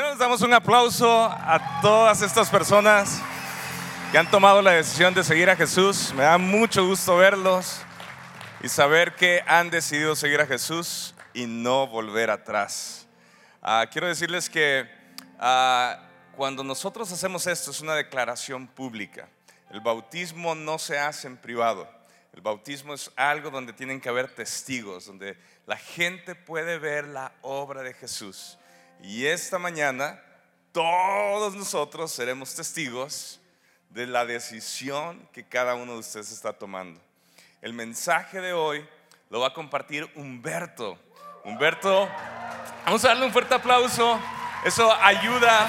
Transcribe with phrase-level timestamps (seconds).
[0.00, 3.20] qué no nos damos un aplauso a todas estas personas
[4.10, 6.14] que han tomado la decisión de seguir a Jesús?
[6.14, 7.82] Me da mucho gusto verlos
[8.62, 13.06] y saber que han decidido seguir a Jesús y no volver atrás.
[13.60, 14.88] Ah, quiero decirles que
[15.38, 15.98] ah,
[16.34, 19.28] cuando nosotros hacemos esto es una declaración pública.
[19.70, 21.86] El bautismo no se hace en privado.
[22.32, 25.36] El bautismo es algo donde tienen que haber testigos, donde
[25.66, 28.56] la gente puede ver la obra de Jesús.
[29.02, 30.20] Y esta mañana
[30.72, 33.40] todos nosotros seremos testigos
[33.88, 37.00] de la decisión que cada uno de ustedes está tomando.
[37.60, 38.86] El mensaje de hoy
[39.30, 40.98] lo va a compartir Humberto.
[41.44, 42.08] Humberto,
[42.84, 44.20] vamos a darle un fuerte aplauso.
[44.64, 45.68] Eso ayuda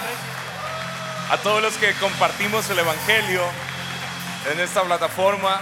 [1.29, 3.43] a todos los que compartimos el Evangelio
[4.52, 5.62] en esta plataforma.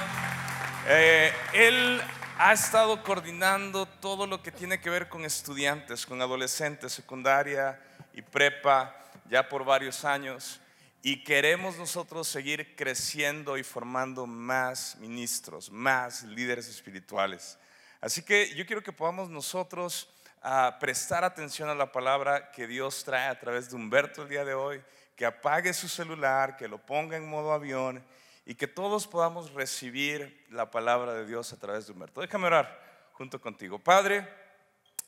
[0.87, 2.01] Eh, él
[2.41, 7.77] ha estado coordinando todo lo que tiene que ver con estudiantes, con adolescentes, secundaria
[8.13, 8.95] y prepa,
[9.29, 10.61] ya por varios años.
[11.01, 17.59] Y queremos nosotros seguir creciendo y formando más ministros, más líderes espirituales.
[17.99, 20.09] Así que yo quiero que podamos nosotros
[20.41, 24.45] ah, prestar atención a la palabra que Dios trae a través de Humberto el día
[24.45, 24.81] de hoy,
[25.17, 28.01] que apague su celular, que lo ponga en modo avión
[28.49, 32.19] y que todos podamos recibir la palabra de Dios a través de Humberto.
[32.19, 33.77] Déjame orar junto contigo.
[33.77, 34.27] Padre,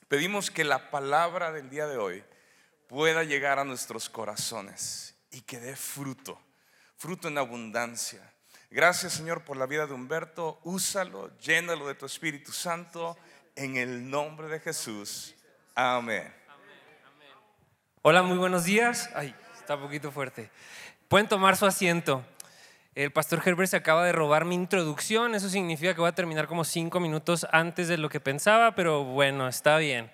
[0.07, 2.23] pedimos que la palabra del día de hoy
[2.85, 6.39] pueda llegar a nuestros corazones y que dé fruto,
[6.97, 8.21] fruto en abundancia.
[8.69, 10.59] Gracias Señor por la vida de Humberto.
[10.63, 13.17] Úsalo, llénalo de tu Espíritu Santo
[13.55, 15.33] en el nombre de Jesús.
[15.73, 16.31] Amén.
[18.03, 19.09] Hola, muy buenos días.
[19.15, 20.51] Ay, está un poquito fuerte.
[21.07, 22.23] Pueden tomar su asiento.
[22.93, 26.47] El pastor Herbert se acaba de robar mi introducción, eso significa que voy a terminar
[26.47, 30.11] como cinco minutos antes de lo que pensaba, pero bueno, está bien.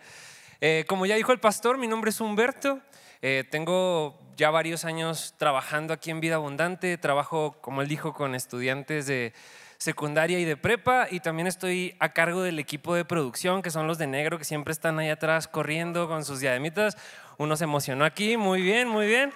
[0.62, 2.80] Eh, como ya dijo el pastor, mi nombre es Humberto,
[3.24, 8.36] eh, tengo ya varios años trabajando aquí en Vida Abundante, trabajo, como él dijo, con
[8.36, 9.34] estudiantes de
[9.80, 13.88] secundaria y de prepa y también estoy a cargo del equipo de producción, que son
[13.88, 16.96] los de negro, que siempre están ahí atrás corriendo con sus diademitas.
[17.38, 19.34] Uno se emocionó aquí, muy bien, muy bien.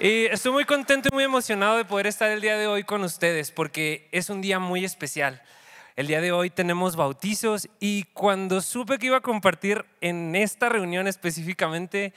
[0.00, 3.52] Estoy muy contento y muy emocionado de poder estar el día de hoy con ustedes
[3.52, 5.42] porque es un día muy especial.
[5.94, 10.68] El día de hoy tenemos bautizos y cuando supe que iba a compartir en esta
[10.68, 12.14] reunión específicamente,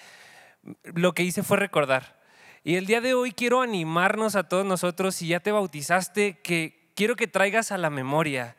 [0.84, 2.20] lo que hice fue recordar.
[2.64, 6.90] Y el día de hoy quiero animarnos a todos nosotros, si ya te bautizaste, que
[6.96, 8.56] quiero que traigas a la memoria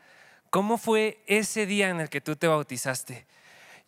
[0.49, 3.25] cómo fue ese día en el que tú te bautizaste.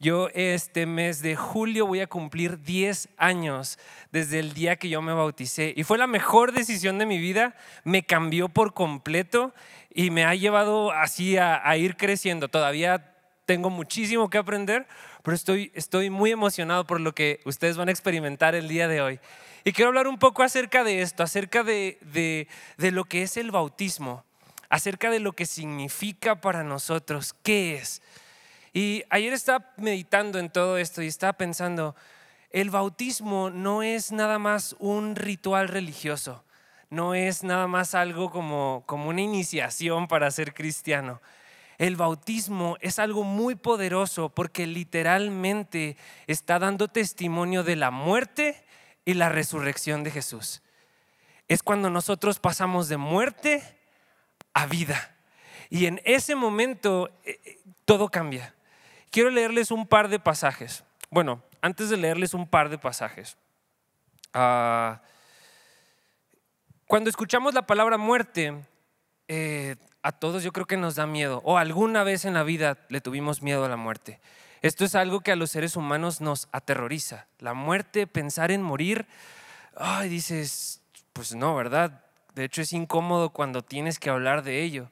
[0.02, 3.78] Yo este mes de julio voy a cumplir 10 años
[4.14, 7.54] desde el día que yo me bauticé y fue la mejor decisión de mi vida,
[7.84, 9.54] me cambió por completo
[9.94, 12.48] y me ha llevado así a, ir creciendo.
[12.48, 13.14] Todavía
[13.46, 14.88] tengo muchísimo que aprender,
[15.22, 19.02] pero estoy, estoy muy emocionado por lo que ustedes van a experimentar el día de
[19.02, 19.20] hoy.
[19.66, 23.36] Y quiero hablar un poco acerca de esto, acerca de, de, de lo que es
[23.36, 24.24] el bautismo,
[24.70, 28.02] acerca de lo que significa para nosotros, qué es.
[28.74, 31.96] Y ayer estaba meditando en todo esto y estaba pensando,
[32.52, 36.44] el bautismo no es nada más un ritual religioso,
[36.90, 41.22] no es nada más algo como, como una iniciación para ser cristiano.
[41.78, 45.96] El bautismo es algo muy poderoso porque literalmente
[46.28, 48.66] está dando testimonio de la muerte
[49.06, 50.62] y la resurrección de Jesús.
[51.48, 53.64] Es cuando nosotros pasamos de muerte
[54.54, 55.16] a vida.
[55.70, 58.54] Y en ese momento eh, eh, todo cambia.
[59.12, 60.84] Quiero leerles un par de pasajes.
[61.10, 63.38] Bueno, antes de leerles un par de pasajes.
[64.34, 65.02] Ah,
[66.86, 68.54] cuando escuchamos la palabra muerte,
[69.28, 72.78] eh, a todos yo creo que nos da miedo, o alguna vez en la vida
[72.90, 74.20] le tuvimos miedo a la muerte.
[74.62, 77.28] Esto es algo que a los seres humanos nos aterroriza.
[77.40, 79.08] La muerte, pensar en morir,
[79.76, 80.82] ay, dices,
[81.14, 82.04] pues no, ¿verdad?
[82.36, 84.90] De hecho es incómodo cuando tienes que hablar de ello.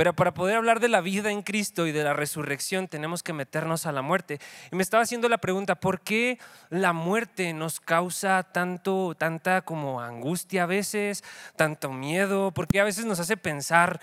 [0.00, 3.34] Pero para poder hablar de la vida en Cristo y de la resurrección tenemos que
[3.34, 4.38] meternos a la muerte.
[4.72, 6.38] Y me estaba haciendo la pregunta, ¿por qué
[6.70, 11.22] la muerte nos causa tanto, tanta como angustia a veces,
[11.54, 12.50] tanto miedo?
[12.50, 14.00] ¿Por qué a veces nos hace pensar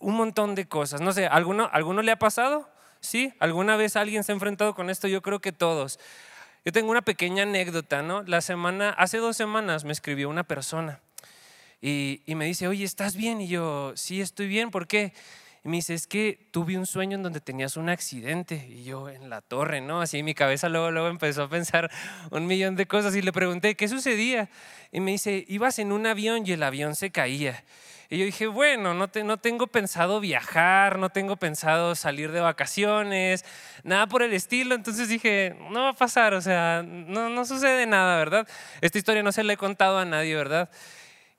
[0.00, 1.00] un montón de cosas?
[1.00, 2.68] No sé, ¿alguno, ¿alguno le ha pasado?
[3.00, 3.32] ¿Sí?
[3.38, 5.08] ¿Alguna vez alguien se ha enfrentado con esto?
[5.08, 5.98] Yo creo que todos.
[6.62, 8.22] Yo tengo una pequeña anécdota, ¿no?
[8.24, 11.00] La semana, hace dos semanas me escribió una persona
[11.80, 13.40] y, me dice, oye, ¿estás bien?
[13.40, 15.12] Y yo, sí, estoy bien, ¿por qué?
[15.64, 18.66] Y me dice, es que tuve un sueño en donde tenías un accidente.
[18.68, 20.00] Y yo en la torre, ¿no?
[20.00, 21.90] Así mi cabeza luego, luego empezó a pensar
[22.30, 23.16] un millón de cosas.
[23.16, 24.48] Y le pregunté, ¿qué sucedía?
[24.92, 27.64] Y me dice, ibas en un avión y el avión se caía.
[28.08, 33.44] Y yo dije, bueno, no, no tengo pensado viajar, no tengo pensado salir de vacaciones,
[33.82, 34.76] nada por el estilo.
[34.76, 38.48] Entonces dije, no va a pasar, o sea, no, no sucede nada, ¿verdad?
[38.80, 40.70] Esta historia no se la he contado a nadie, ¿verdad?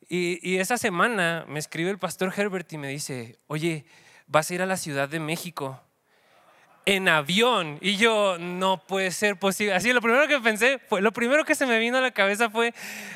[0.09, 3.85] Y, esa semana me escribe el pastor Herbert y me dice, oye,
[4.27, 5.81] vas a ir a la Ciudad de México
[6.85, 7.77] en avión.
[7.81, 9.73] Y yo, no puede ser posible.
[9.73, 12.49] Así, lo primero que pensé, fue, lo primero que se me vino a la cabeza
[12.49, 12.73] fue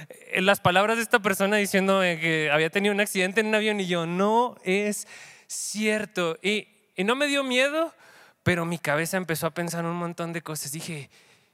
[0.10, 3.56] eh, las palabras de esta persona diciendo eh, que había tenido un accidente en un
[3.56, 3.80] avión.
[3.80, 5.08] Y yo, no es
[5.48, 6.38] cierto.
[6.42, 6.68] Y,
[6.98, 7.96] y no me dio miedo,
[8.44, 10.74] pero mi cabeza empezó a pensar un montón de cosas.
[10.74, 11.10] Dije,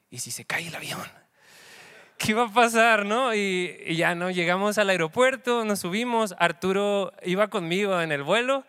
[0.09, 1.26] ¿y si se cae el avión?
[2.17, 3.33] ¿Qué iba a pasar, no?
[3.33, 8.65] Y, y ya no, llegamos al aeropuerto, nos subimos, Arturo iba conmigo en el vuelo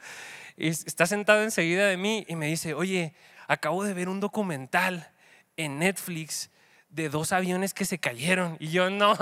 [0.57, 3.15] y está sentado enseguida de mí y me dice, oye,
[3.47, 5.11] acabo de ver un documental
[5.57, 6.51] en Netflix
[6.91, 8.57] de dos aviones que se cayeron.
[8.61, 9.17] Y yo, no,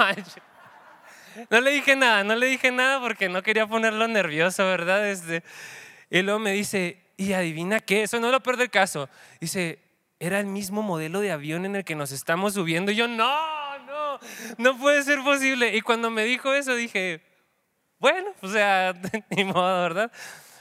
[1.51, 5.09] no le dije nada, no le dije nada porque no quería ponerlo nervioso, ¿verdad?
[5.09, 5.43] Este,
[6.11, 9.09] y luego me dice, y adivina qué, eso no lo peor del caso.
[9.41, 9.79] Dice,
[10.19, 12.93] era el mismo modelo de avión en el que nos estamos subiendo.
[12.93, 13.66] Y yo, no,
[14.59, 15.77] no, puede ser posible.
[15.77, 17.23] Y cuando me dijo eso dije,
[17.99, 18.95] bueno, o sea,
[19.31, 20.13] ni modo, ¿verdad?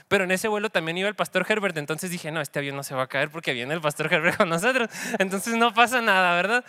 [0.08, 2.84] Pero en ese vuelo también iba el pastor Herbert, entonces dije, no, este avión no
[2.84, 4.90] se va a caer porque viene el pastor Herbert con nosotros.
[5.18, 6.66] Entonces no pasa nada, ¿verdad?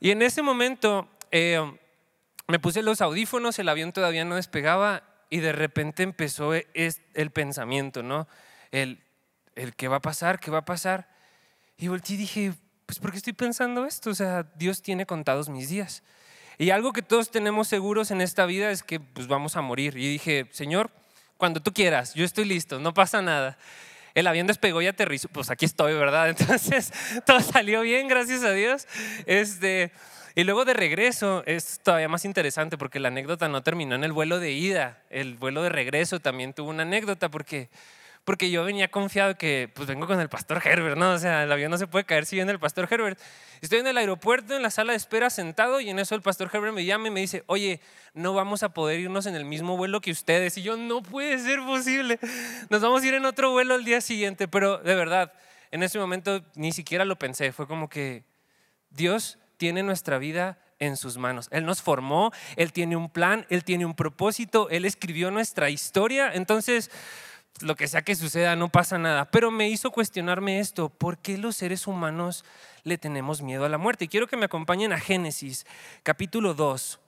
[0.00, 1.60] Y en ese momento eh,
[2.48, 8.02] me puse los audífonos, el avión todavía no despegaba y de repente empezó el pensamiento,
[8.02, 8.28] ¿no?
[8.70, 9.02] El,
[9.54, 11.08] el qué va a pasar, qué va a pasar.
[11.76, 12.52] Y volteé y dije,
[12.86, 14.10] pues ¿por qué estoy pensando esto?
[14.10, 16.02] O sea, Dios tiene contados mis días.
[16.58, 19.96] Y algo que todos tenemos seguros en esta vida es que pues vamos a morir.
[19.96, 20.90] Y dije, Señor,
[21.36, 23.58] cuando tú quieras, yo estoy listo, no pasa nada.
[24.14, 26.28] El avión despegó y aterrizó, pues aquí estoy, ¿verdad?
[26.38, 26.92] Entonces
[27.26, 28.86] todo salió bien, gracias a Dios.
[29.26, 29.90] Este,
[30.36, 34.12] y luego de regreso es todavía más interesante porque la anécdota no terminó en el
[34.12, 37.68] vuelo de ida, el vuelo de regreso también tuvo una anécdota porque
[38.24, 41.12] porque yo venía confiado que pues vengo con el pastor Herbert, ¿no?
[41.12, 43.18] O sea, el avión no se puede caer si viene el pastor Herbert.
[43.60, 46.50] Estoy en el aeropuerto, en la sala de espera, sentado, y en eso el pastor
[46.52, 47.80] Herbert me llama y me dice, oye,
[48.14, 50.56] no vamos a poder irnos en el mismo vuelo que ustedes.
[50.56, 52.18] Y yo, no puede ser posible.
[52.70, 54.48] Nos vamos a ir en otro vuelo al día siguiente.
[54.48, 55.32] Pero de verdad,
[55.70, 57.52] en ese momento ni siquiera lo pensé.
[57.52, 58.24] Fue como que
[58.90, 61.48] Dios tiene nuestra vida en sus manos.
[61.50, 66.32] Él nos formó, Él tiene un plan, Él tiene un propósito, Él escribió nuestra historia.
[66.32, 66.90] Entonces,
[67.60, 69.30] lo que sea que suceda, no pasa nada.
[69.30, 72.44] Pero me hizo cuestionarme esto, ¿por qué los seres humanos
[72.82, 74.06] le tenemos miedo a la muerte?
[74.06, 75.66] Y quiero que me acompañen a Génesis,
[76.02, 76.98] capítulo 2,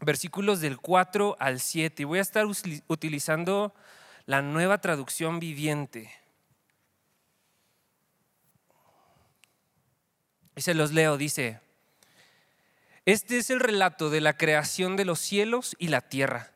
[0.00, 2.02] versículos del 4 al 7.
[2.02, 2.46] Y voy a estar
[2.88, 3.74] utilizando
[4.26, 6.12] la nueva traducción viviente.
[10.56, 11.60] Y se los leo, dice,
[13.06, 16.50] este es el relato de la creación de los cielos y la tierra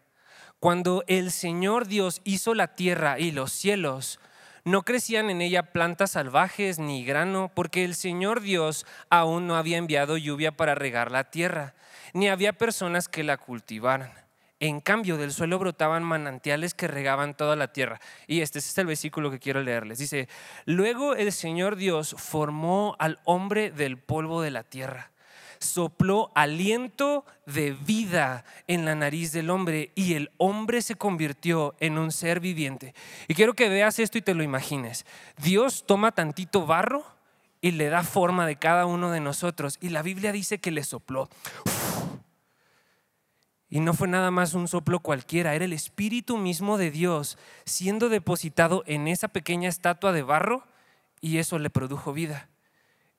[0.64, 4.19] cuando el Señor Dios hizo la tierra y los cielos,
[4.64, 9.76] no crecían en ella plantas salvajes ni grano, porque el Señor Dios aún no había
[9.76, 11.75] enviado lluvia para regar la tierra,
[12.14, 14.11] ni había personas que la cultivaran.
[14.58, 18.00] En cambio, del suelo brotaban manantiales que regaban toda la tierra.
[18.26, 19.99] Y este es el versículo que quiero leerles.
[19.99, 20.31] Dice,
[20.64, 25.11] luego el Señor Dios formó al hombre del polvo de la tierra
[25.64, 31.99] sopló aliento de vida en la nariz del hombre y el hombre se convirtió en
[31.99, 32.94] un ser viviente.
[33.26, 35.05] Y quiero que veas esto y te lo imagines.
[35.38, 37.05] Dios toma tantito barro
[37.61, 39.78] y le da forma de cada uno de nosotros.
[39.81, 41.28] Y la Biblia dice que le sopló.
[43.71, 48.09] Y no fue nada más un soplo cualquiera, era el Espíritu mismo de Dios siendo
[48.09, 50.62] depositado en esa pequeña estatua de barro
[51.21, 52.49] y eso le produjo vida.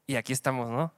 [0.07, 0.93] Y aquí estamos, ¿no?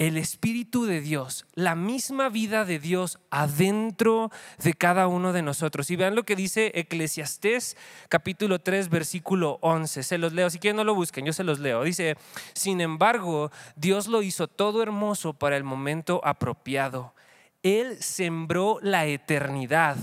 [0.00, 5.90] El Espíritu de Dios, la misma vida de Dios adentro de cada uno de nosotros.
[5.90, 7.76] Y vean lo que dice Eclesiastés
[8.08, 10.02] capítulo 3 versículo 11.
[10.02, 11.84] Se los leo, si quieren no lo busquen, yo se los leo.
[11.84, 12.16] Dice,
[12.54, 17.14] sin embargo, Dios lo hizo todo hermoso para el momento apropiado.
[17.62, 19.98] Él sembró la eternidad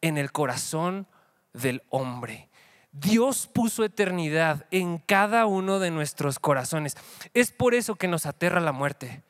[0.00, 1.06] en el corazón
[1.52, 2.48] del hombre.
[2.90, 6.96] Dios puso eternidad en cada uno de nuestros corazones.
[7.34, 9.22] Es por eso que nos aterra la muerte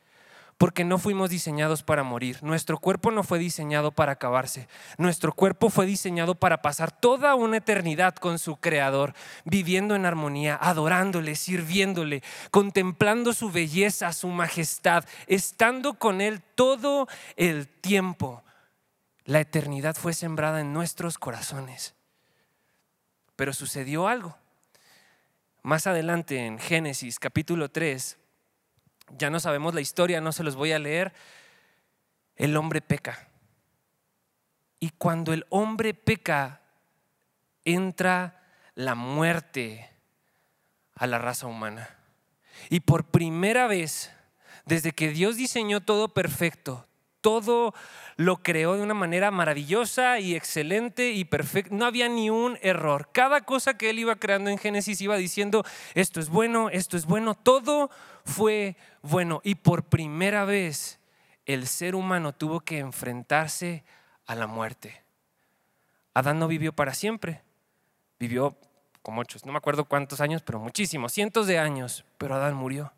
[0.59, 2.43] porque no fuimos diseñados para morir.
[2.43, 4.67] Nuestro cuerpo no fue diseñado para acabarse.
[4.97, 9.13] Nuestro cuerpo fue diseñado para pasar toda una eternidad con su Creador,
[9.45, 17.69] viviendo en armonía, adorándole, sirviéndole, contemplando su belleza, su majestad, estando con Él todo el
[17.69, 18.43] tiempo.
[19.23, 21.95] La eternidad fue sembrada en nuestros corazones.
[23.37, 24.35] pero sucedió algo.
[25.63, 28.18] Más adelante en Génesis capítulo 3,
[29.17, 31.13] ya no sabemos la historia, no se los voy a leer,
[32.35, 33.27] el hombre peca.
[34.79, 36.61] Y cuando el hombre peca,
[37.65, 38.43] entra
[38.75, 39.89] la muerte
[40.95, 41.97] a la raza humana.
[42.69, 44.11] Y por primera vez,
[44.65, 46.87] desde que Dios diseñó todo perfecto,
[47.21, 47.73] todo
[48.15, 51.75] lo creó de una manera maravillosa y excelente y perfecta.
[51.75, 53.09] No había ni un error.
[53.11, 57.05] Cada cosa que él iba creando en Génesis iba diciendo, esto es bueno, esto es
[57.05, 57.35] bueno.
[57.35, 57.89] Todo
[58.29, 59.41] fue bueno.
[59.43, 60.99] Y por primera vez
[61.45, 63.83] el ser humano tuvo que enfrentarse
[64.25, 65.03] a la muerte.
[66.13, 67.41] Adán no vivió para siempre.
[68.19, 68.57] Vivió
[69.01, 72.05] como muchos, no me acuerdo cuántos años, pero muchísimos, cientos de años.
[72.17, 72.93] Pero Adán murió.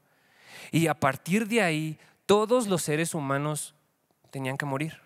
[0.72, 3.76] Y a partir de ahí, todos los seres humanos
[4.32, 5.00] tenían que morir.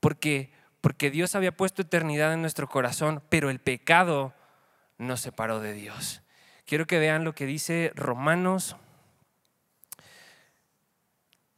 [0.00, 0.50] Porque,
[0.80, 4.32] porque Dios había puesto eternidad en nuestro corazón, pero el pecado
[4.98, 6.22] nos separó de Dios.
[6.64, 8.76] Quiero que vean lo que dice Romanos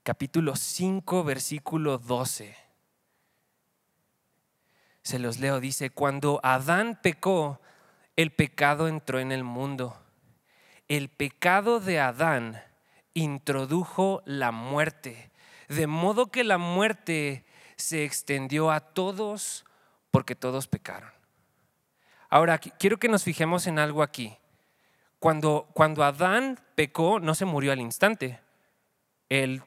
[0.08, 2.56] capítulo 5, versículo 12.
[5.02, 7.60] Se los leo, dice, cuando Adán pecó,
[8.16, 10.00] el pecado entró en el mundo.
[10.88, 12.62] El pecado de Adán
[13.12, 15.30] introdujo la muerte,
[15.68, 17.44] de modo que la muerte
[17.76, 19.66] se extendió a todos
[20.10, 21.12] porque todos pecaron.
[22.30, 24.38] Ahora, quiero que nos fijemos en algo aquí.
[25.18, 28.40] Cuando, cuando Adán pecó, no se murió al instante.
[29.28, 29.62] Él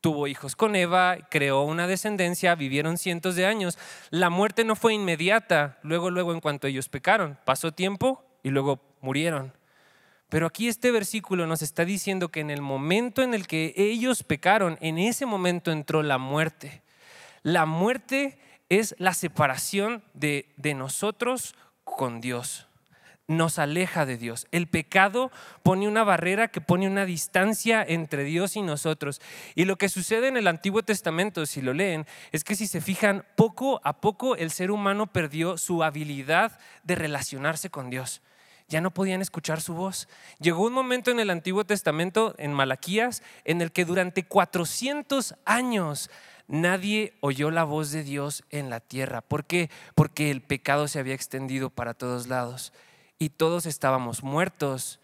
[0.00, 3.78] tuvo hijos con Eva, creó una descendencia, vivieron cientos de años.
[4.10, 7.38] La muerte no fue inmediata, luego, luego en cuanto ellos pecaron.
[7.44, 9.52] Pasó tiempo y luego murieron.
[10.28, 14.22] Pero aquí este versículo nos está diciendo que en el momento en el que ellos
[14.22, 16.82] pecaron, en ese momento entró la muerte.
[17.42, 18.38] La muerte
[18.68, 22.69] es la separación de, de nosotros con Dios
[23.30, 24.48] nos aleja de Dios.
[24.50, 25.30] El pecado
[25.62, 29.22] pone una barrera que pone una distancia entre Dios y nosotros.
[29.54, 32.80] Y lo que sucede en el Antiguo Testamento, si lo leen, es que si se
[32.80, 38.20] fijan, poco a poco el ser humano perdió su habilidad de relacionarse con Dios.
[38.68, 40.08] Ya no podían escuchar su voz.
[40.40, 46.10] Llegó un momento en el Antiguo Testamento, en Malaquías, en el que durante 400 años
[46.48, 49.20] nadie oyó la voz de Dios en la tierra.
[49.20, 49.70] ¿Por qué?
[49.94, 52.72] Porque el pecado se había extendido para todos lados
[53.20, 54.98] y todos estábamos muertos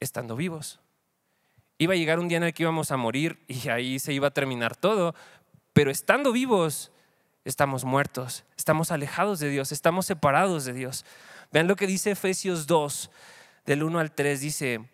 [0.00, 0.80] estando vivos.
[1.76, 4.28] Iba a llegar un día en el que íbamos a morir y ahí se iba
[4.28, 5.14] a terminar todo,
[5.74, 6.92] pero estando vivos
[7.44, 11.04] estamos muertos, estamos alejados de Dios, estamos separados de Dios.
[11.50, 13.10] Vean lo que dice Efesios 2,
[13.66, 14.88] del 1 al 3, dice,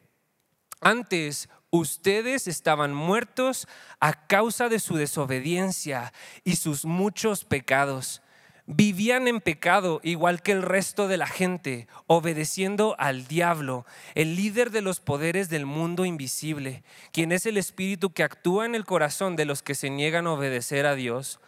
[0.80, 3.68] antes ustedes estaban muertos
[4.00, 8.23] a causa de su desobediencia y sus muchos pecados
[8.66, 14.71] vivían en pecado igual que el resto de la gente, obedeciendo al diablo, el líder
[14.71, 19.37] de los poderes del mundo invisible, quien es el espíritu que actúa en el corazón
[19.37, 21.40] de los que se niegan a obedecer a Dios.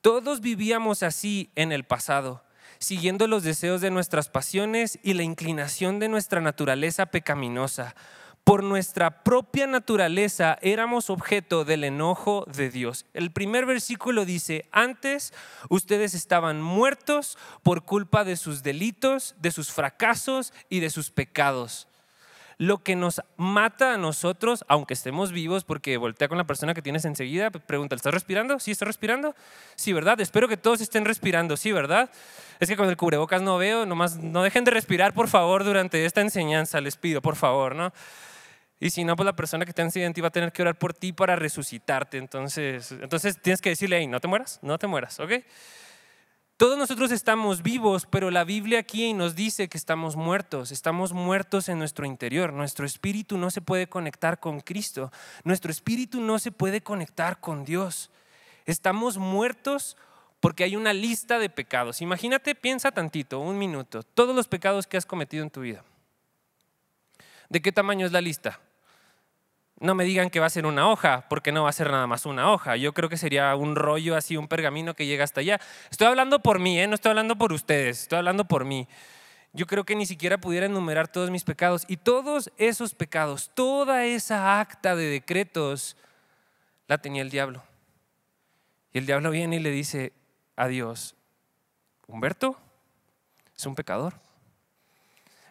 [0.00, 2.42] Todos vivíamos así en el pasado,
[2.78, 7.94] siguiendo los deseos de nuestras pasiones y la inclinación de nuestra naturaleza pecaminosa
[8.44, 13.06] por nuestra propia naturaleza éramos objeto del enojo de Dios.
[13.14, 15.32] El primer versículo dice, antes
[15.70, 21.88] ustedes estaban muertos por culpa de sus delitos, de sus fracasos y de sus pecados.
[22.58, 26.82] Lo que nos mata a nosotros, aunque estemos vivos, porque voltea con la persona que
[26.82, 28.60] tienes enseguida, pregunta, ¿estás respirando?
[28.60, 29.34] ¿Sí estás respirando?
[29.74, 30.20] Sí, ¿verdad?
[30.20, 32.10] Espero que todos estén respirando, sí, ¿verdad?
[32.60, 36.20] Es que con el cubrebocas no veo, no dejen de respirar, por favor, durante esta
[36.20, 37.92] enseñanza, les pido, por favor, ¿no?
[38.80, 40.78] Y si no, pues la persona que te en ti va a tener que orar
[40.78, 42.18] por ti para resucitarte.
[42.18, 45.32] Entonces, entonces tienes que decirle ahí, no te mueras, no te mueras, ¿ok?
[46.56, 51.68] Todos nosotros estamos vivos, pero la Biblia aquí nos dice que estamos muertos, estamos muertos
[51.68, 52.52] en nuestro interior.
[52.52, 55.10] Nuestro espíritu no se puede conectar con Cristo,
[55.42, 58.12] nuestro espíritu no se puede conectar con Dios.
[58.66, 59.96] Estamos muertos
[60.38, 62.00] porque hay una lista de pecados.
[62.02, 65.82] Imagínate, piensa tantito, un minuto, todos los pecados que has cometido en tu vida.
[67.48, 68.60] ¿De qué tamaño es la lista?
[69.80, 72.06] No me digan que va a ser una hoja, porque no va a ser nada
[72.06, 72.76] más una hoja.
[72.76, 75.60] Yo creo que sería un rollo así, un pergamino que llega hasta allá.
[75.90, 76.86] Estoy hablando por mí, ¿eh?
[76.86, 78.86] no estoy hablando por ustedes, estoy hablando por mí.
[79.52, 81.84] Yo creo que ni siquiera pudiera enumerar todos mis pecados.
[81.86, 85.96] Y todos esos pecados, toda esa acta de decretos,
[86.88, 87.62] la tenía el diablo.
[88.92, 90.12] Y el diablo viene y le dice
[90.56, 91.14] a Dios,
[92.06, 92.56] Humberto
[93.56, 94.14] es un pecador.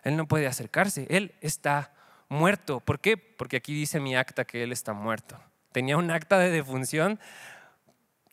[0.04, 1.94] Él no puede acercarse, Él está
[2.30, 2.80] muerto.
[2.82, 3.18] ¿Por qué?
[3.18, 5.40] Porque aquí dice mi acta que Él está muerto.
[5.72, 7.20] Tenía un acta de defunción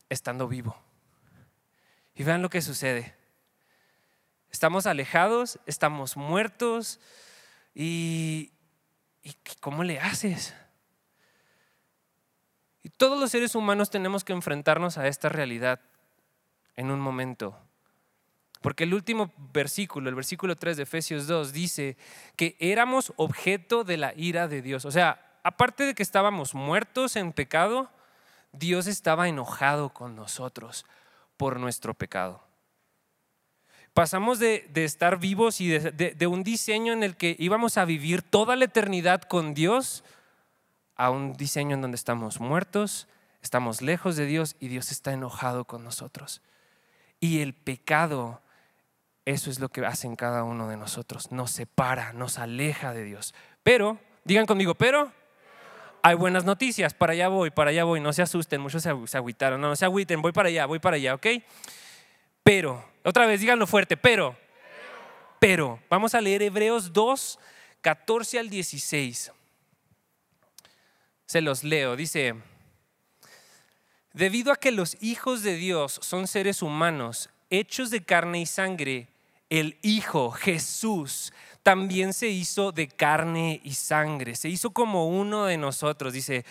[0.08, 0.76] estando vivo.
[2.14, 3.14] Y vean lo que sucede.
[4.50, 7.00] Estamos alejados, estamos muertos
[7.72, 8.52] y,
[9.22, 10.54] y ¿cómo le haces?
[12.82, 15.80] Y todos los seres humanos tenemos que enfrentarnos a esta realidad
[16.76, 17.56] en un momento.
[18.60, 21.96] Porque el último versículo, el versículo 3 de Efesios 2, dice
[22.36, 24.84] que éramos objeto de la ira de Dios.
[24.84, 27.90] O sea, aparte de que estábamos muertos en pecado,
[28.52, 30.84] Dios estaba enojado con nosotros
[31.36, 32.42] por nuestro pecado.
[33.94, 38.56] Pasamos de, estar vivos y de un diseño en el que íbamos a vivir toda
[38.56, 40.04] la eternidad con Dios
[41.00, 43.08] a un diseño en donde estamos muertos,
[43.42, 46.42] estamos lejos de Dios y Dios está enojado con nosotros.
[47.20, 48.42] Y el pecado,
[49.24, 53.04] eso es lo que hace en cada uno de nosotros, nos separa, nos aleja de
[53.04, 53.34] Dios.
[53.62, 55.12] Pero, digan conmigo, pero
[56.02, 59.60] hay buenas noticias, para allá voy, para allá voy, no se asusten, muchos se, agüitaron,
[59.60, 61.26] no, no se agüiten, voy para allá, voy para allá, ¿ok?
[62.42, 64.36] Pero, otra vez, díganlo fuerte, pero,
[65.38, 67.38] pero, vamos a leer Hebreos 2,
[67.80, 69.32] 14 al 16.
[71.26, 71.96] Se los leo.
[71.96, 72.34] Dice,
[74.12, 79.08] debido a que los hijos de Dios son seres humanos, hechos de carne y sangre,
[79.50, 85.58] el Hijo Jesús también se hizo de carne y sangre, se hizo como uno de
[85.58, 86.12] nosotros.
[86.12, 86.44] Dice,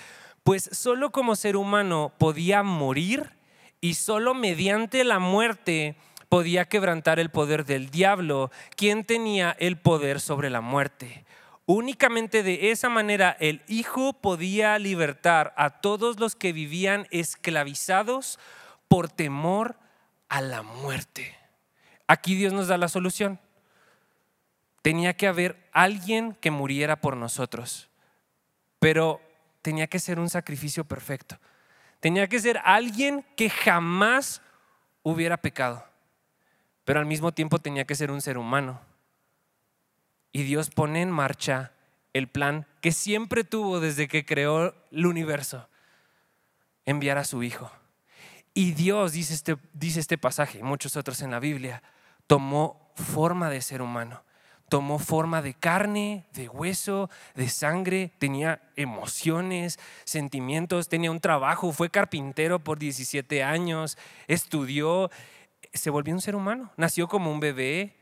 [0.43, 3.31] pues solo como ser humano podía morir
[3.81, 5.95] y solo mediante la muerte
[6.27, 11.25] podía quebrantar el poder del diablo, quien tenía el poder sobre la muerte.
[11.65, 18.39] Únicamente de esa manera el Hijo podía libertar a todos los que vivían esclavizados
[18.87, 19.77] por temor
[20.29, 21.35] a la muerte.
[22.07, 23.39] Aquí Dios nos da la solución.
[24.81, 27.89] Tenía que haber alguien que muriera por nosotros,
[28.79, 29.21] pero
[29.61, 31.37] tenía que ser un sacrificio perfecto.
[31.99, 34.41] Tenía que ser alguien que jamás
[35.03, 35.85] hubiera pecado,
[36.85, 38.79] pero al mismo tiempo tenía que ser un ser humano
[40.31, 41.73] y Dios pone en marcha
[42.13, 45.67] el plan que siempre tuvo desde que creó el universo,
[46.85, 47.71] enviar a su Hijo.
[48.53, 51.83] Y Dios, dice este, dice este pasaje y muchos otros en la Biblia,
[52.27, 54.23] tomó forma de ser humano,
[54.69, 61.89] tomó forma de carne, de hueso, de sangre, tenía emociones, sentimientos, tenía un trabajo, fue
[61.89, 65.09] carpintero por 17 años, estudió,
[65.73, 67.95] se volvió un ser humano, nació como un bebé,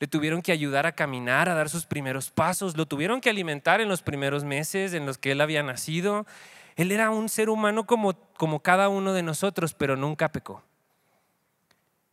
[0.00, 3.82] le tuvieron que ayudar a caminar, a dar sus primeros pasos, lo tuvieron que alimentar
[3.82, 6.26] en los primeros meses en los que él había nacido.
[6.76, 10.62] Él era un ser humano como, como cada uno de nosotros, pero nunca pecó.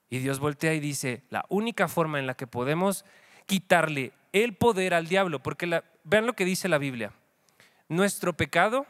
[0.09, 3.05] Y Dios voltea y dice, la única forma en la que podemos
[3.45, 7.11] quitarle el poder al diablo, porque vean lo que dice la Biblia,
[7.89, 8.85] nuestro pecado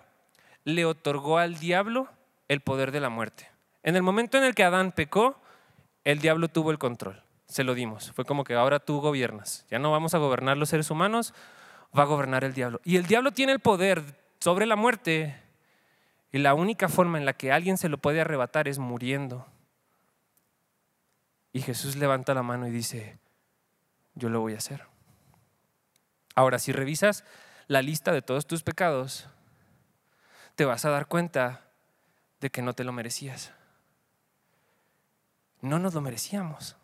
[0.63, 2.09] le otorgó al diablo
[2.47, 3.49] el poder de la muerte.
[3.83, 5.39] En el momento en el que Adán pecó,
[6.03, 8.11] el diablo tuvo el control se lo dimos.
[8.11, 9.65] Fue como que ahora tú gobiernas.
[9.69, 11.33] Ya no vamos a gobernar los seres humanos,
[11.97, 12.81] va a gobernar el diablo.
[12.83, 14.03] Y el diablo tiene el poder
[14.39, 15.41] sobre la muerte.
[16.31, 19.47] Y la única forma en la que alguien se lo puede arrebatar es muriendo.
[21.53, 23.17] Y Jesús levanta la mano y dice,
[24.15, 24.85] yo lo voy a hacer.
[26.35, 27.23] Ahora, si revisas
[27.67, 29.27] la lista de todos tus pecados,
[30.55, 31.65] te vas a dar cuenta
[32.41, 33.53] de que no te lo merecías.
[35.61, 36.75] No nos lo merecíamos.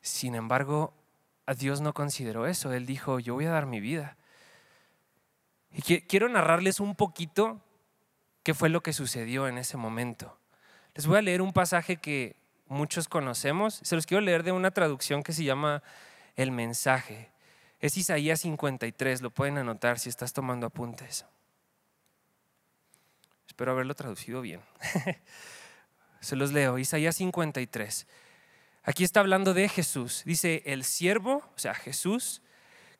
[0.00, 0.94] Sin embargo,
[1.58, 2.72] Dios no consideró eso.
[2.72, 4.16] Él dijo, yo voy a dar mi vida.
[5.72, 7.60] Y quiero narrarles un poquito
[8.42, 10.38] qué fue lo que sucedió en ese momento.
[10.94, 13.80] Les voy a leer un pasaje que muchos conocemos.
[13.82, 15.82] Se los quiero leer de una traducción que se llama
[16.36, 17.30] El mensaje.
[17.80, 21.24] Es Isaías 53, lo pueden anotar si estás tomando apuntes.
[23.46, 24.60] Espero haberlo traducido bien.
[26.20, 28.06] se los leo, Isaías 53.
[28.82, 30.22] Aquí está hablando de Jesús.
[30.24, 32.42] Dice, el siervo, o sea, Jesús,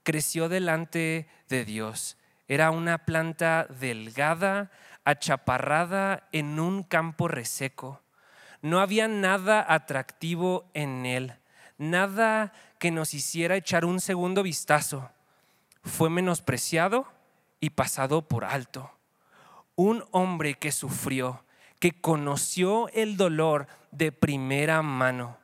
[0.02, 2.16] creció delante de Dios.
[2.48, 4.70] Era una planta delgada,
[5.04, 8.02] achaparrada en un campo reseco.
[8.62, 11.34] No había nada atractivo en él,
[11.78, 15.10] nada que nos hiciera echar un segundo vistazo.
[15.82, 17.06] Fue menospreciado
[17.60, 18.90] y pasado por alto.
[19.76, 21.44] Un hombre que sufrió,
[21.78, 25.40] que conoció el dolor de primera mano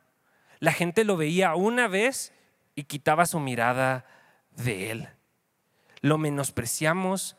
[0.59, 2.33] la gente lo veía una vez
[2.75, 4.05] y quitaba su mirada
[4.51, 5.09] de él.
[6.01, 7.36] Lo menospreciamos,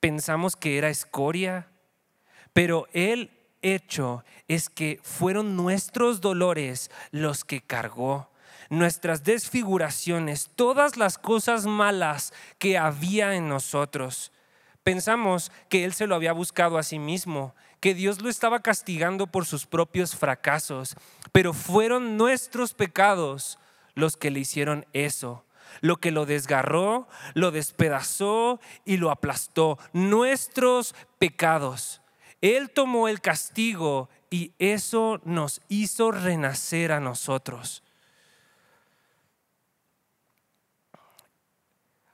[0.00, 1.68] pensamos que era escoria,
[2.52, 3.30] pero el
[3.62, 8.30] hecho es que fueron nuestros dolores los que cargó,
[8.70, 14.32] nuestras desfiguraciones, todas las cosas malas que había en nosotros.
[14.82, 19.26] Pensamos que Él se lo había buscado a sí mismo, que Dios lo estaba castigando
[19.26, 20.96] por sus propios fracasos,
[21.32, 23.58] pero fueron nuestros pecados
[23.94, 25.44] los que le hicieron eso.
[25.80, 29.78] Lo que lo desgarró, lo despedazó y lo aplastó.
[29.92, 32.02] Nuestros pecados.
[32.40, 37.82] Él tomó el castigo y eso nos hizo renacer a nosotros.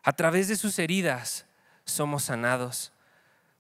[0.03, 1.47] A través de sus heridas
[1.85, 2.93] somos sanados.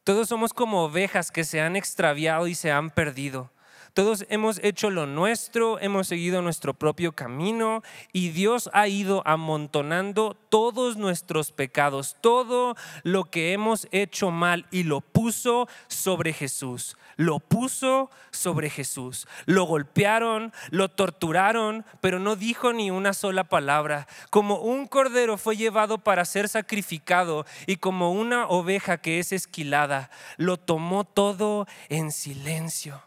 [0.04, 3.50] Todos somos como ovejas que se han extraviado y se han perdido.
[3.96, 7.82] Todos hemos hecho lo nuestro, hemos seguido nuestro propio camino
[8.12, 14.82] y Dios ha ido amontonando todos nuestros pecados, todo lo que hemos hecho mal y
[14.82, 16.98] lo puso sobre Jesús.
[17.16, 19.26] Lo puso sobre Jesús.
[19.46, 24.08] Lo golpearon, lo torturaron, pero no dijo ni una sola palabra.
[24.28, 30.10] Como un cordero fue llevado para ser sacrificado y como una oveja que es esquilada,
[30.36, 33.00] lo tomó todo en silencio.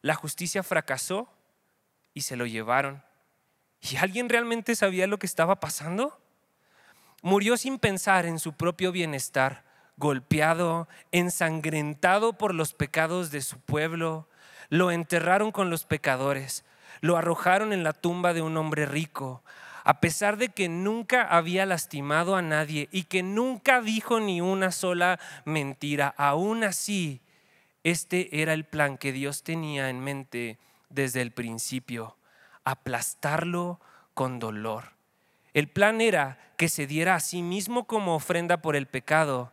[0.00, 1.28] La justicia fracasó
[2.14, 3.02] y se lo llevaron.
[3.80, 6.20] ¿Y alguien realmente sabía lo que estaba pasando?
[7.22, 9.64] Murió sin pensar en su propio bienestar,
[9.96, 14.28] golpeado, ensangrentado por los pecados de su pueblo.
[14.68, 16.64] Lo enterraron con los pecadores,
[17.00, 19.42] lo arrojaron en la tumba de un hombre rico,
[19.84, 24.70] a pesar de que nunca había lastimado a nadie y que nunca dijo ni una
[24.70, 26.14] sola mentira.
[26.16, 27.20] Aún así,
[27.90, 32.16] este era el plan que Dios tenía en mente desde el principio,
[32.64, 33.80] aplastarlo
[34.14, 34.92] con dolor.
[35.54, 39.52] El plan era que se diera a sí mismo como ofrenda por el pecado,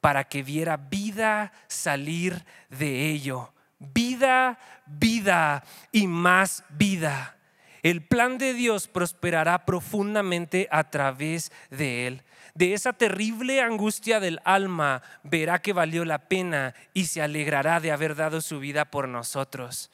[0.00, 3.52] para que viera vida salir de ello.
[3.78, 7.38] Vida, vida y más vida.
[7.82, 12.22] El plan de Dios prosperará profundamente a través de él
[12.54, 17.90] de esa terrible angustia del alma, verá que valió la pena y se alegrará de
[17.90, 19.90] haber dado su vida por nosotros.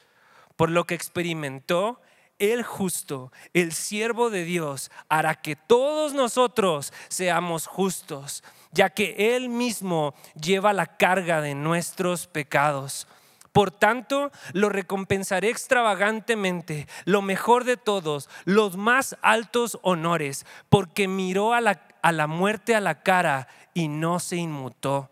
[0.57, 2.01] Por lo que experimentó,
[2.39, 8.43] el justo, el siervo de Dios, hará que todos nosotros seamos justos,
[8.73, 13.07] ya que Él mismo lleva la carga de nuestros pecados.
[13.53, 21.53] Por tanto, lo recompensaré extravagantemente, lo mejor de todos, los más altos honores, porque miró
[21.53, 25.11] a la a la muerte a la cara y no se inmutó.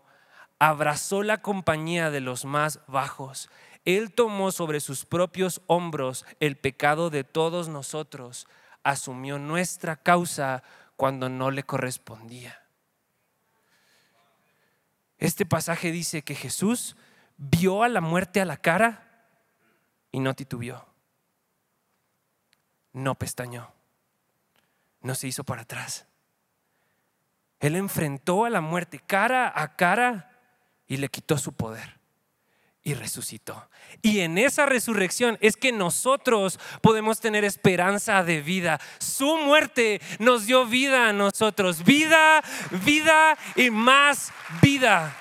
[0.59, 3.49] Abrazó la compañía de los más bajos.
[3.85, 8.47] Él tomó sobre sus propios hombros el pecado de todos nosotros.
[8.83, 10.63] Asumió nuestra causa
[10.95, 12.61] cuando no le correspondía.
[15.17, 16.95] Este pasaje dice que Jesús
[17.37, 19.27] vio a la muerte a la cara
[20.11, 20.85] y no titubeó.
[22.93, 23.71] No pestañó.
[25.01, 26.08] No se hizo para atrás.
[27.59, 30.31] Él enfrentó a la muerte cara a cara
[30.87, 31.99] y le quitó su poder
[32.81, 33.69] y resucitó.
[34.01, 38.79] Y en esa resurrección es que nosotros podemos tener esperanza de vida.
[38.99, 41.83] Su muerte nos dio vida a nosotros.
[41.83, 42.41] Vida,
[42.85, 45.15] vida y más vida.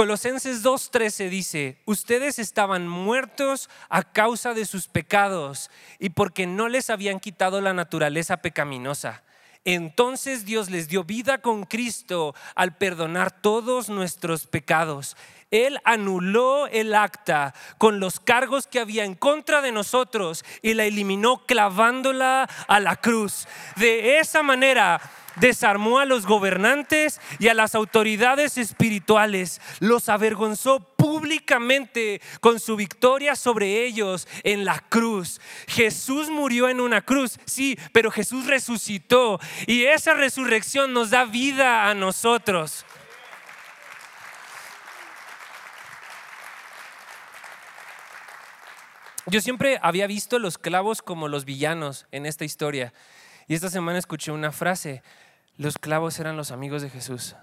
[0.00, 6.88] Colosenses 2.13 dice, ustedes estaban muertos a causa de sus pecados y porque no les
[6.88, 9.22] habían quitado la naturaleza pecaminosa.
[9.66, 15.18] Entonces Dios les dio vida con Cristo al perdonar todos nuestros pecados.
[15.50, 20.84] Él anuló el acta con los cargos que había en contra de nosotros y la
[20.84, 23.46] eliminó clavándola a la cruz.
[23.76, 24.98] De esa manera
[25.40, 33.34] desarmó a los gobernantes y a las autoridades espirituales, los avergonzó públicamente con su victoria
[33.34, 35.40] sobre ellos en la cruz.
[35.66, 41.88] Jesús murió en una cruz, sí, pero Jesús resucitó y esa resurrección nos da vida
[41.88, 42.84] a nosotros.
[49.26, 52.92] Yo siempre había visto los clavos como los villanos en esta historia.
[53.46, 55.02] Y esta semana escuché una frase,
[55.60, 57.36] los clavos eran los amigos de Jesús.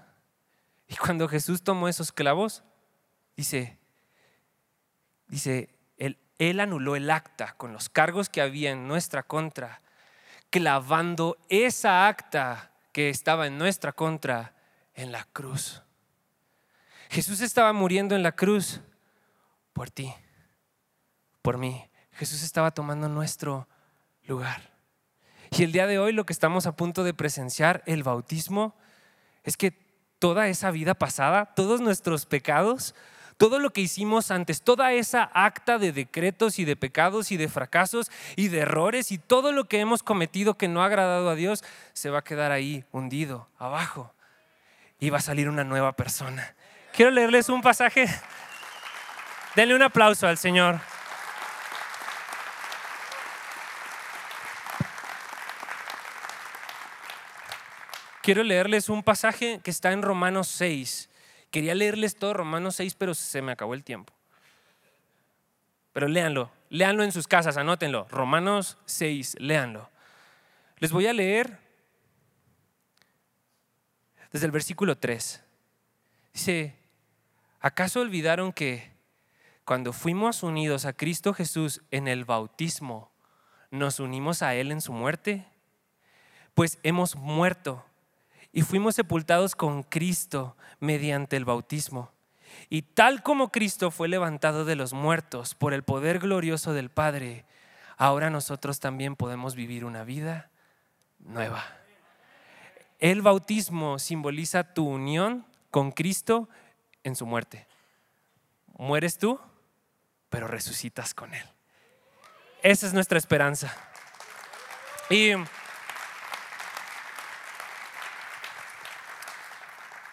[0.88, 2.64] Y cuando Jesús tomó esos clavos,
[3.36, 3.78] dice,
[5.28, 9.82] dice, él, él anuló el acta con los cargos que había en nuestra contra,
[10.50, 14.52] clavando esa acta que estaba en nuestra contra
[14.94, 15.84] en la cruz.
[17.10, 18.80] Jesús estaba muriendo en la cruz
[19.72, 20.12] por ti,
[21.40, 21.88] por mí.
[22.14, 23.68] Jesús estaba tomando nuestro
[24.24, 24.76] lugar.
[25.50, 28.74] Y el día de hoy lo que estamos a punto de presenciar, el bautismo,
[29.44, 29.72] es que
[30.18, 32.94] toda esa vida pasada, todos nuestros pecados,
[33.36, 37.48] todo lo que hicimos antes, toda esa acta de decretos y de pecados y de
[37.48, 41.34] fracasos y de errores y todo lo que hemos cometido que no ha agradado a
[41.34, 44.12] Dios, se va a quedar ahí hundido, abajo.
[44.98, 46.54] Y va a salir una nueva persona.
[46.92, 48.08] Quiero leerles un pasaje
[49.58, 50.78] Denle un aplauso al Señor.
[58.28, 61.08] Quiero leerles un pasaje que está en Romanos 6.
[61.50, 64.12] Quería leerles todo Romanos 6, pero se me acabó el tiempo.
[65.94, 68.06] Pero léanlo, léanlo en sus casas, anótenlo.
[68.10, 69.88] Romanos 6, léanlo.
[70.76, 71.58] Les voy a leer
[74.30, 75.42] desde el versículo 3.
[76.34, 76.76] Dice,
[77.60, 78.92] ¿acaso olvidaron que
[79.64, 83.10] cuando fuimos unidos a Cristo Jesús en el bautismo,
[83.70, 85.46] nos unimos a Él en su muerte?
[86.52, 87.87] Pues hemos muerto
[88.52, 92.12] y fuimos sepultados con Cristo mediante el bautismo.
[92.70, 97.44] Y tal como Cristo fue levantado de los muertos por el poder glorioso del Padre,
[97.96, 100.50] ahora nosotros también podemos vivir una vida
[101.18, 101.64] nueva.
[102.98, 106.48] El bautismo simboliza tu unión con Cristo
[107.04, 107.68] en su muerte.
[108.76, 109.38] Mueres tú,
[110.30, 111.44] pero resucitas con Él.
[112.62, 113.74] Esa es nuestra esperanza.
[115.10, 115.32] Y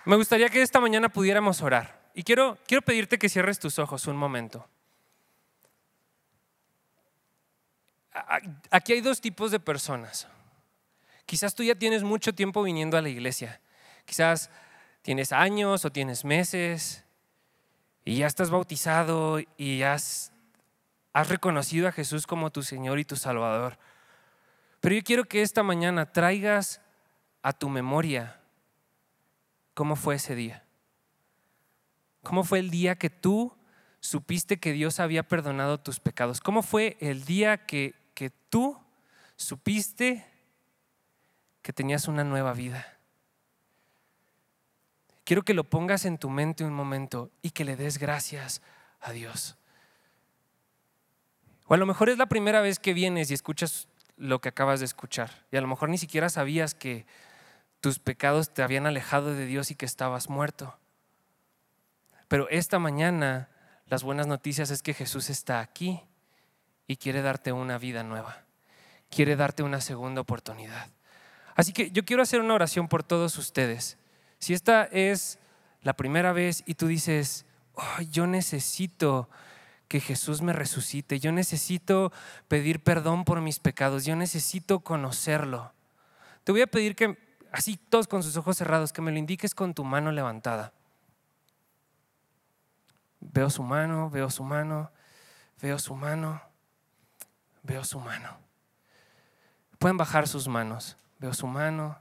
[0.05, 2.09] me gustaría que esta mañana pudiéramos orar.
[2.13, 4.67] Y quiero, quiero pedirte que cierres tus ojos un momento.
[8.71, 10.27] Aquí hay dos tipos de personas.
[11.25, 13.59] Quizás tú ya tienes mucho tiempo viniendo a la iglesia.
[14.05, 14.49] Quizás
[15.01, 17.03] tienes años o tienes meses
[18.05, 20.31] y ya estás bautizado y has,
[21.11, 23.77] has reconocido a Jesús como tu Señor y tu Salvador.
[24.79, 26.79] Pero yo quiero que esta mañana traigas
[27.41, 28.39] a tu memoria
[29.75, 30.63] cómo fue ese día.
[32.23, 33.55] ¿Cómo fue el día que tú
[33.99, 36.41] supiste que Dios había perdonado tus pecados?
[36.41, 38.79] ¿Cómo fue el día que, que tú
[39.35, 40.25] supiste
[41.61, 42.85] que tenías una nueva vida.
[45.23, 48.61] Quiero que lo pongas en tu mente un momento y que le des gracias
[49.01, 49.57] a Dios.
[51.65, 54.79] O a lo mejor es la primera vez que vienes y escuchas lo que acabas
[54.79, 55.47] de escuchar.
[55.51, 57.07] Y a lo mejor ni siquiera sabías que
[57.85, 60.75] tus pecados te habían alejado de Dios y que estabas muerto.
[62.27, 63.47] Pero esta mañana
[63.85, 66.01] las buenas noticias es que Jesús está aquí
[66.87, 68.41] y quiere darte una vida nueva.
[69.11, 70.87] Quiere darte una segunda oportunidad.
[71.53, 73.99] Así que yo quiero hacer una oración por todos ustedes.
[74.39, 75.37] Si esta es
[75.83, 77.45] la primera vez y tú dices,
[78.09, 79.29] yo necesito
[79.87, 82.11] que Jesús me resucite, yo necesito
[82.47, 85.71] pedir perdón por mis pecados, yo necesito conocerlo.
[86.43, 87.24] Te voy a pedir que,
[87.55, 90.73] así todos con sus ojos cerrados, que me lo indiques con tu mano levantada.
[93.19, 94.91] Veo su mano, veo su mano,
[95.61, 96.41] veo su mano,
[97.63, 98.37] veo su mano.
[99.79, 101.97] Pueden bajar sus manos veo su mano.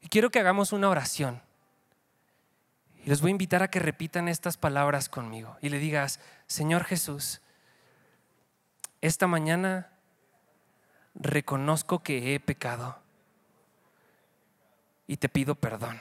[0.00, 1.40] Y quiero que hagamos una oración.
[3.04, 6.84] Y les voy a invitar a que repitan estas palabras conmigo y le digas, Señor
[6.84, 7.40] Jesús,
[9.00, 9.90] esta mañana
[11.14, 13.01] reconozco que he pecado
[15.12, 16.00] y te pido perdón.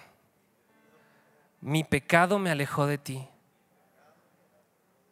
[1.60, 3.28] Mi pecado me alejó de ti,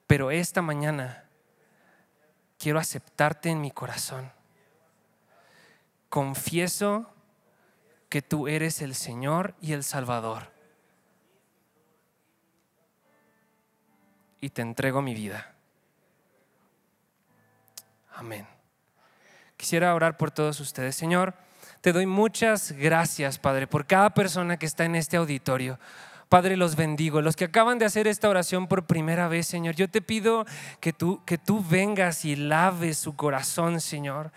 [0.07, 1.25] pero esta mañana
[2.57, 4.31] quiero aceptarte en mi corazón
[6.09, 7.13] confieso
[8.09, 10.51] que tú eres el Señor y el Salvador.
[14.41, 15.53] Y te entrego mi vida.
[18.15, 18.47] Amén.
[19.55, 20.95] Quisiera orar por todos ustedes.
[20.95, 21.35] Señor,
[21.81, 25.79] te doy muchas gracias, Padre, por cada persona que está en este auditorio.
[26.27, 27.21] Padre, los bendigo.
[27.21, 30.45] Los que acaban de hacer esta oración por primera vez, Señor, yo te pido
[30.79, 34.31] que tú, que tú vengas y laves su corazón, Señor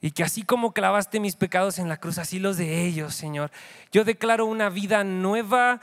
[0.00, 3.50] y que así como clavaste mis pecados en la cruz, así los de ellos, Señor.
[3.90, 5.80] Yo declaro una vida nueva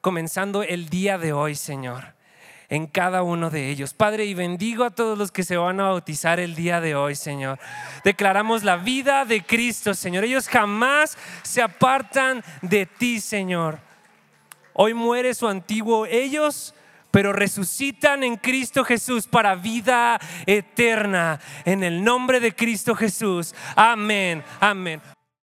[0.00, 2.19] comenzando el día de hoy, Señor
[2.70, 3.92] en cada uno de ellos.
[3.92, 7.16] Padre, y bendigo a todos los que se van a bautizar el día de hoy,
[7.16, 7.58] Señor.
[8.04, 10.24] Declaramos la vida de Cristo, Señor.
[10.24, 13.80] Ellos jamás se apartan de ti, Señor.
[14.72, 16.74] Hoy muere su antiguo ellos
[17.10, 21.40] pero resucitan en Cristo Jesús para vida eterna.
[21.64, 23.52] En el nombre de Cristo Jesús.
[23.74, 24.44] Amén.
[24.60, 25.00] Amén.